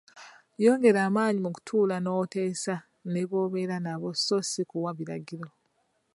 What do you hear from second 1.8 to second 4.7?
n'oteesa ne b'obeera nabo sso si